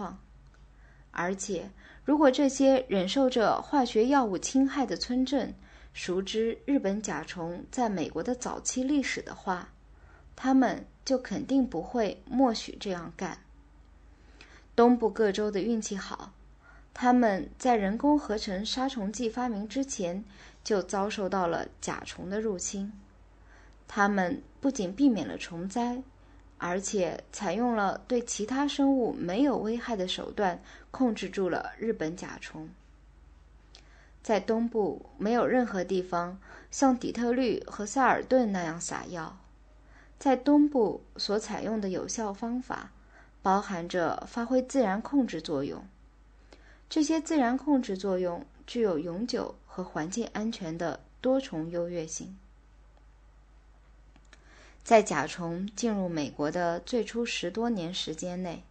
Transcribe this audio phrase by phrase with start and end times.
[0.00, 0.18] 况。
[1.10, 1.70] 而且，
[2.04, 5.54] 如果这些忍受着化学药物侵害的村镇
[5.92, 9.68] 熟知日本甲虫在美国的早期历史的话，
[10.34, 13.38] 他们就肯定不会默许这样干。
[14.74, 16.32] 东部各州的运气好，
[16.94, 20.24] 他们在人工合成杀虫剂发明之前
[20.64, 22.90] 就遭受到了甲虫的入侵。
[23.86, 26.02] 他们不仅避免了虫灾。
[26.62, 32.68] 而且采用了对其他生物没有危害的手段，控制住了日本甲虫。
[34.22, 36.38] 在东部，没有任何地方
[36.70, 39.38] 像底特律和萨尔顿那样撒药。
[40.18, 42.92] 在东部所采用的有效方法，
[43.40, 45.82] 包含着发挥自然控制作用。
[46.90, 52.36] 这些自然控制作用具有永久和环境安全的多重优越性。
[54.82, 58.64] 在甲虫进入美国的最初十多年时间内，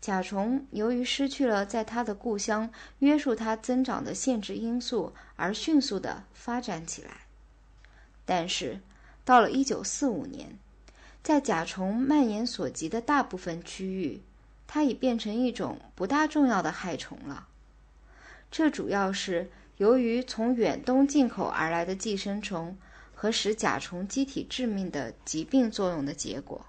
[0.00, 7.22] 甲虫由于失去了在它的故乡约束它增长的限制因素，而迅速地发展起来。
[8.24, 8.80] 但是，
[9.24, 10.58] 到了1945年，
[11.22, 14.20] 在甲虫蔓延所及的大部分区域，
[14.68, 17.48] 它已变成一种不大重要的害虫了。
[18.52, 22.78] 这主要是由于从远东进口而来的寄生虫。
[23.20, 26.64] 和使甲虫机体致命的疾病作用的结果。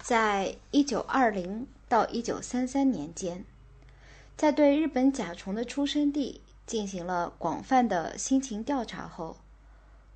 [0.00, 3.44] 在一九二零到一九三三年间，
[4.36, 9.36] 在对日本甲虫的出生地进行了广泛的新情调查后，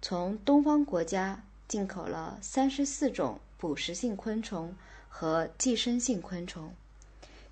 [0.03, 4.75] 从东方国家进口了三十四种捕食性昆虫
[5.09, 6.75] 和寄生性昆虫，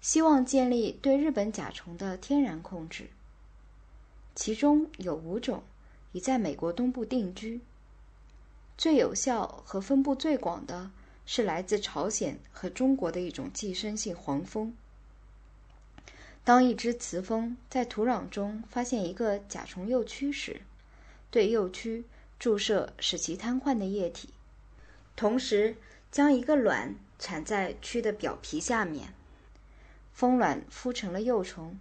[0.01, 3.11] 希望建立对日本甲虫的天然控制。
[4.35, 5.63] 其中有五种。
[6.17, 7.61] 已在美国东部定居。
[8.79, 10.91] 最有效和分布最广的
[11.27, 14.75] 是来自朝鲜和中国的一种寄生性黄蜂。
[16.43, 20.63] 当一只雌蜂在土壤中发现一个甲虫幼蛆时，
[21.31, 22.03] 对幼蛆
[22.39, 24.31] 注射使其瘫痪的液体，
[25.17, 25.77] 同时
[26.11, 29.13] 将一个卵产在蛆的表皮下面。
[30.15, 31.79] 蜂卵孵成了幼虫。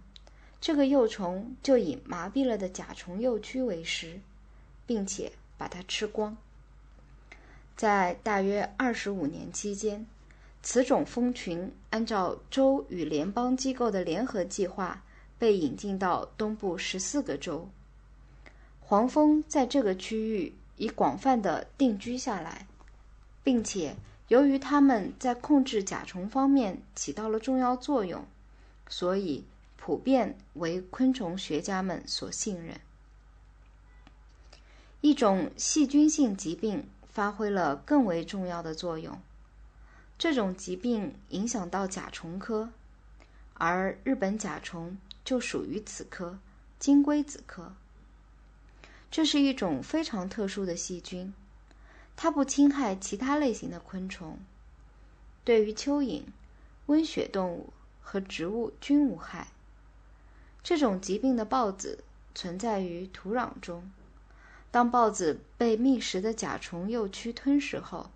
[0.66, 4.18] 这个幼虫就以麻痹了的甲虫幼蛆为食，
[4.84, 6.36] 并且把它吃光。
[7.76, 10.04] 在大约二十五年期间，
[10.64, 15.04] 此种蜂群按照州与联邦机构的联合计划
[15.38, 17.68] 被引进到东部十四个州。
[18.80, 22.66] 黄蜂在这个区域已广泛的定居下来，
[23.44, 23.94] 并且
[24.26, 28.24] 由于它们在控制甲虫方面起到了重要作用，
[28.88, 29.44] 所以。
[29.76, 32.80] 普遍为昆虫学家们所信任。
[35.00, 39.20] 一种细菌性疾病发挥了更为重要的作用。
[40.18, 42.70] 这种疾病影响到甲虫科，
[43.54, 46.38] 而日本甲虫就属于此科——
[46.80, 47.74] 金龟子科。
[49.10, 51.32] 这是一种非常特殊的细菌，
[52.16, 54.38] 它不侵害其他类型的昆虫，
[55.44, 56.24] 对于蚯蚓、
[56.86, 57.72] 温血动物
[58.02, 59.48] 和植物均无害。
[60.68, 62.02] 这种疾病的孢子
[62.34, 63.88] 存在于土壤中。
[64.72, 68.10] 当孢子被觅食的甲虫幼蛆吞噬后，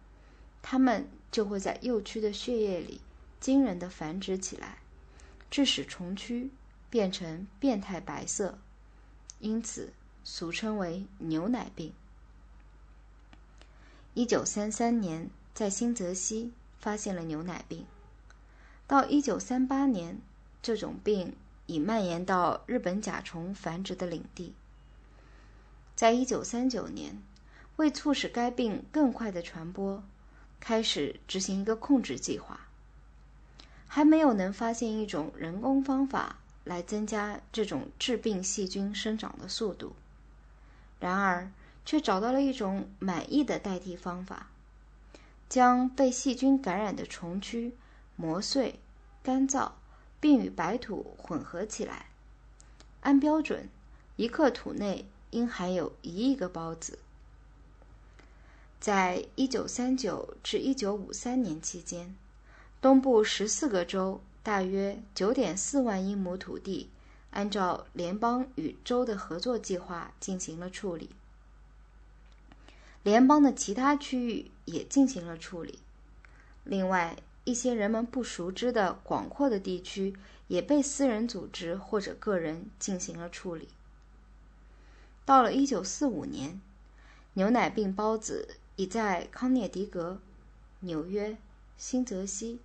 [0.61, 3.01] 它们就会在幼蛆的血液里
[3.39, 4.79] 惊人的繁殖起来，
[5.49, 6.51] 致使虫蛆
[6.91, 8.59] 变成变态白色，
[9.39, 9.93] 因此
[10.25, 11.93] 俗称为牛奶病。
[14.15, 16.51] 一九三三年，在新泽西
[16.81, 17.87] 发现了牛奶病。
[18.89, 20.21] 到一九三八年，
[20.61, 21.33] 这种病。
[21.71, 24.55] 已蔓延到日本甲虫繁殖的领地。
[25.95, 27.23] 在一九三九年，
[27.77, 30.03] 为促使该病更快的传播，
[30.59, 32.67] 开始执行一个控制计划。
[33.87, 39.95] 还没有能发现一种人工方法来增加这种致病细菌生长的速度，
[40.99, 41.53] 然而
[41.85, 44.49] 却找到了一种满意的代替方法：
[45.49, 47.71] 将被细菌感染的虫蛆
[48.17, 48.81] 磨碎、
[49.23, 49.71] 干燥。
[50.21, 52.07] 并与白土混合起来。
[53.01, 53.69] 按标准，
[54.17, 56.99] 一克土内应含有一亿个孢子。
[58.79, 62.15] 在1939至1953年期间，
[62.81, 66.89] 东部十四个州大约9.4万英亩土地，
[67.31, 71.11] 按照联邦与州的合作计划进行了处理。
[73.03, 75.79] 联邦的其他区域也进行了处理。
[76.65, 77.17] 另外，
[77.51, 80.15] 一些人们不熟知的广阔的地区
[80.47, 83.69] 也被私人组织或者个人进行了处理。
[85.25, 86.61] 到了1945年，
[87.33, 90.21] 牛奶病孢子已在康涅狄格、
[90.79, 91.37] 纽约、
[91.77, 92.61] 新泽西、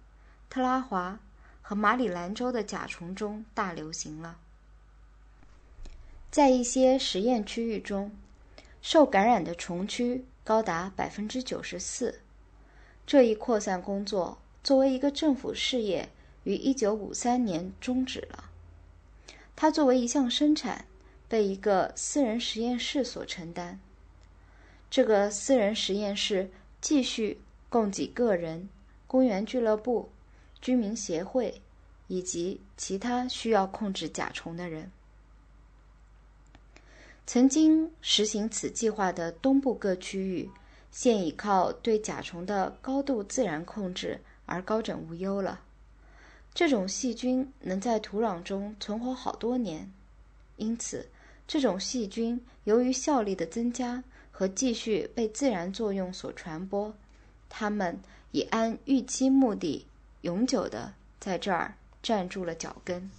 [0.51, 1.19] 特拉华
[1.63, 4.37] 和马里兰州的甲虫中大流行了。
[6.29, 8.11] 在一些实验区域中，
[8.83, 12.19] 受感染的虫区高达百分之九十四。
[13.07, 16.09] 这一扩散工作作为一个政府事业，
[16.43, 18.49] 于一九五三年终止了。
[19.55, 20.87] 它作为一项生产，
[21.27, 23.79] 被一个私人实验室所承担。
[24.89, 26.49] 这个私人实验室
[26.81, 27.39] 继续
[27.69, 28.67] 供给个人、
[29.05, 30.09] 公园俱乐部、
[30.59, 31.61] 居民协会
[32.07, 34.89] 以及其他需要控制甲虫的人。
[37.27, 40.49] 曾经实行此计划的东部各区域，
[40.89, 45.61] 现已靠对甲虫的高度自然控制而高枕无忧了。
[46.53, 49.91] 这种细菌能在土壤中存活好多年，
[50.55, 51.09] 因此，
[51.47, 56.93] 这种细菌由于效力的增加和继续被自然作用所传播，
[57.49, 57.99] 它们
[58.31, 59.85] 已按预期目的
[60.21, 63.11] 永久的在这儿站住了脚跟。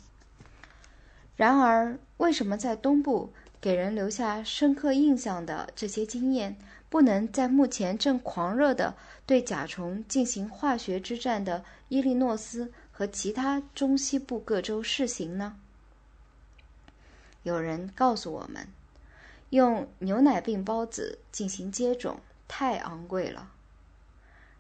[1.37, 3.31] 然而，为什么在东部
[3.61, 6.57] 给人留下深刻印象的这些经验，
[6.89, 8.95] 不能在目前正狂热的
[9.27, 12.73] 对甲虫进行化学之战的伊利诺斯？
[12.91, 15.61] 和其他中西部各州试行呢？
[17.43, 18.67] 有人告诉我们，
[19.51, 22.19] 用牛奶病孢子进行接种
[22.49, 23.53] 太昂贵了。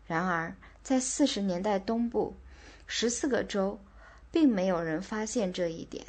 [0.06, 2.36] 然而，在四十年代东部
[2.86, 3.80] 十四个州，
[4.30, 6.04] 并没有人发现这一点。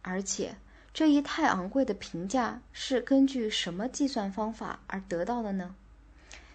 [0.00, 0.54] 而且，
[0.94, 5.74] 这一太昂贵的评价是根据什么计算方法而得到的呢？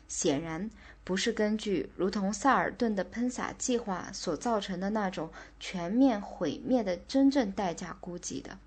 [0.07, 0.71] 显然。
[1.01, 8.59] 不是根据如同萨尔顿的喷洒计划所造成的那种全面毁灭的真正代价估计的。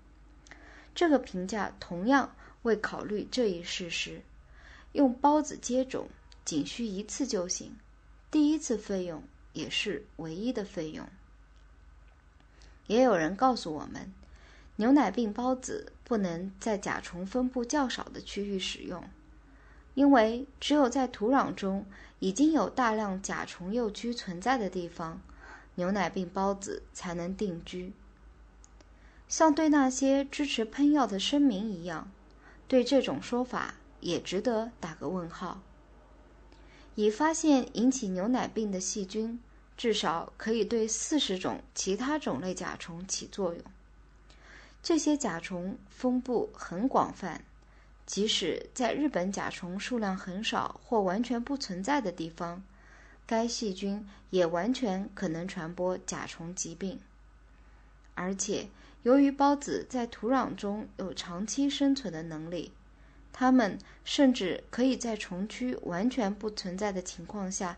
[0.93, 4.21] 这个评价同样未考虑这一事实：
[4.91, 6.09] 用孢子接种
[6.43, 7.77] 仅需一次就行，
[8.29, 9.23] 第一次费用
[9.53, 11.07] 也是唯一的费用。
[12.87, 14.11] 也有人告诉我们，
[14.77, 19.03] 牛奶病孢子不能在甲虫分布较少的区域使用。
[19.93, 21.85] 因为只有在土壤中
[22.17, 25.21] 已经有大量甲虫幼居存在的地方，
[25.75, 27.93] 牛奶病孢子才能定居。
[29.27, 32.11] 像对那些支持喷药的声明一样，
[32.67, 35.61] 对这种说法也值得打个问号。
[36.95, 39.39] 已发现引起牛奶病的细菌，
[39.77, 43.63] 至少可以对四十种其他种类甲虫起作用。
[44.83, 47.43] 这些甲虫分布很广泛。
[48.05, 52.61] 即使在日本甲虫数量很少或完全不存在的地方，
[53.25, 56.99] 该细菌也完全可能传播甲虫疾病。
[58.13, 58.67] 而且，
[59.03, 62.73] 由于孢子在土壤中有长期生存的能力，
[63.31, 67.77] 它们甚至可以在虫区完全不存在的情况下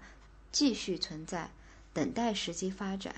[0.51, 1.51] 继续存在，
[1.93, 3.15] 等待时机发展，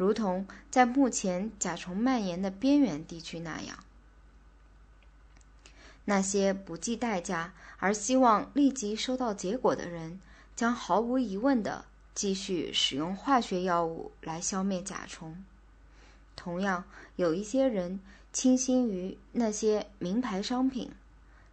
[0.00, 3.84] 如同在目前甲虫蔓延的边缘地区那样。
[6.06, 10.18] 那些不计代价而希望立即收到结果的人，
[10.56, 15.44] 将毫无疑问地继续使用化学药物来消灭甲虫。
[16.34, 16.84] 同样，
[17.16, 18.00] 有一些人
[18.32, 20.90] 倾心于那些名牌商品，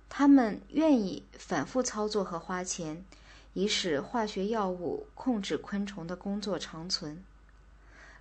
[0.08, 3.04] 他们愿意反复操作和花钱，
[3.52, 7.22] 以使化学药物控制昆虫的工作长存。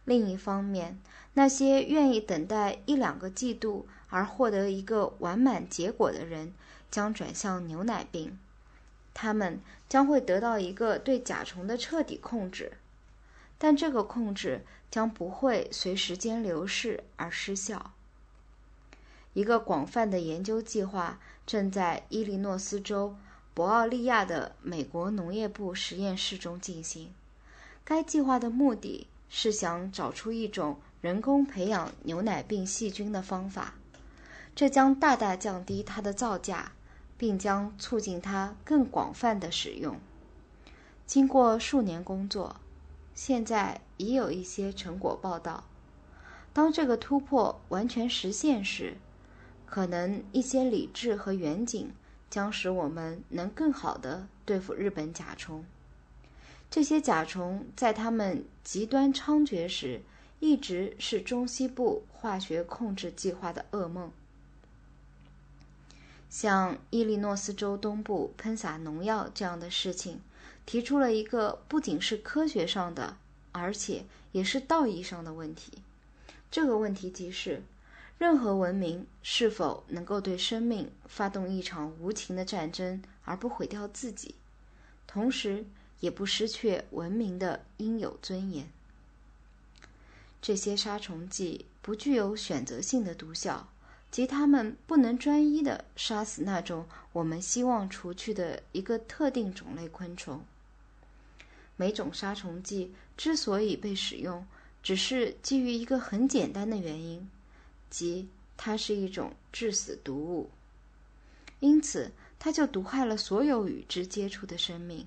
[0.06, 0.98] 另一方面，
[1.34, 6.54] 那些愿意等待一两个季度而获得一个完满结果的人，
[6.90, 8.38] 将转向牛奶病。
[9.12, 12.78] 他们将会得到一个对甲虫的彻底控制，
[13.58, 17.92] 但这个控制将不会随时间流逝而失效。
[19.32, 23.16] 一个广泛的研究计划正在伊利诺斯州
[23.54, 27.12] 博奥利亚的美国农业部实验室中进行。
[27.84, 29.08] 该计划的目的。
[29.28, 33.74] 是想找出一种人工培养牛奶病细菌的方法，
[34.54, 36.72] 这将大大降低它的造价，
[37.18, 39.98] 并将促进它更广泛的使用。
[41.06, 42.56] 经过数年工作，
[43.14, 45.64] 现在已有一些成果报道。
[46.52, 48.96] 当这个突破完全实现时，
[49.66, 51.92] 可能一些理智和远景
[52.30, 55.64] 将使我们能更好地对付日本甲虫。
[56.68, 60.02] 这些甲虫在它们极端猖獗时，
[60.40, 64.10] 一直是中西部化学控制计划的噩梦。
[66.28, 70.20] 像伊利诺斯州东部喷洒农药这样的事情，
[70.66, 73.16] 提出了一个不仅是科学上的，
[73.52, 75.72] 而且也是道义上的问题。
[76.50, 77.62] 这个问题即是：
[78.18, 84.34] 任何文明是否能够对生命发动一场无情的战争而不毁掉自己？
[85.06, 85.64] 同时。
[86.00, 88.68] 也不失去文明的应有尊严。
[90.42, 93.68] 这些杀虫剂不具有选择性的毒效，
[94.10, 100.44] 即它们不能专一的杀死那种我们希望除去的一个特定种类昆虫。
[101.76, 104.46] 每种杀虫剂之所以被使用，
[104.82, 107.28] 只是基于一个很简单的原因，
[107.90, 110.50] 即它是一种致死毒物，
[111.60, 115.06] 因此它就毒害了所有与之接触的生命。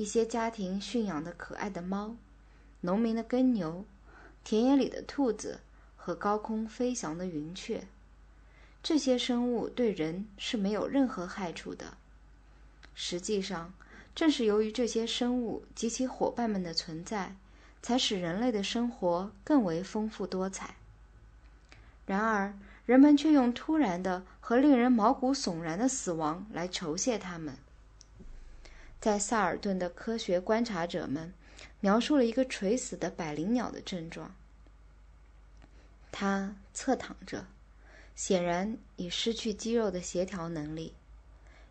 [0.00, 2.16] 一些家庭驯养的可爱的猫，
[2.80, 3.84] 农民的耕牛。
[4.42, 5.60] 田野里的兔子
[5.94, 7.86] 和高空飞翔的云雀，
[8.82, 11.98] 这些生物对人是没有任何害处的。
[12.94, 13.74] 实际上，
[14.14, 17.36] 正是由于这些生物及其伙伴们的存在，
[17.82, 20.76] 才使人类的生活更为丰富多彩。
[22.06, 22.54] 然而，
[22.86, 27.54] 人们却用突然的和令人毛骨悚然的死亡来酬谢他们。
[29.00, 31.32] 在萨尔顿的科学观察者们。
[31.82, 34.34] 描述了一个垂死的百灵鸟的症状。
[36.12, 37.46] 它侧躺着，
[38.14, 40.94] 显然已失去肌肉的协调能力，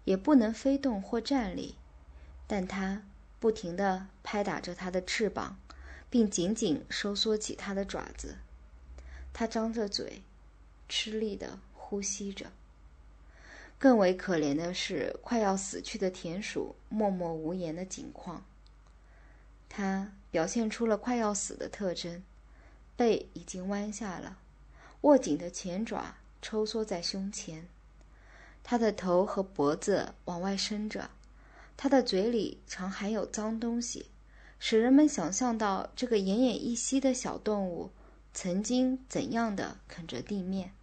[0.05, 1.75] 也不能飞动或站立。
[2.47, 3.03] 但它
[3.39, 5.59] 不停地拍打着它的翅膀，
[6.09, 8.37] 并紧紧收缩起它的爪子。
[9.31, 10.23] 它张着嘴，
[10.87, 12.51] 吃力地呼吸着。
[13.79, 18.45] 更为可怜的是，快要死去的田鼠默默无言的景况。
[19.69, 22.21] 它表现出了快要死的特征，
[22.97, 24.37] 背已经弯下了，
[25.01, 27.67] 握紧的前爪抽缩在胸前，
[28.63, 31.09] 它的头和脖子往外伸着，
[31.77, 34.07] 它的嘴里常含有脏东西，
[34.59, 37.91] 使人们想象到这个奄奄一息的小动物
[38.33, 40.73] 曾经怎样的啃着地面。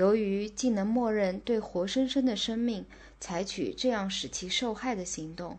[0.00, 2.86] 由于竟能默认对活生生的生命
[3.20, 5.58] 采取这样使其受害的行动，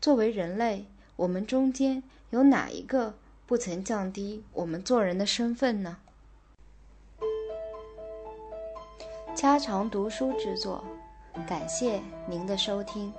[0.00, 0.86] 作为人类。
[1.16, 5.96] 我们中间有哪一个不曾降低我们做人的身份呢？
[9.34, 10.84] 家常读书之作，
[11.48, 13.12] 感谢您的收听。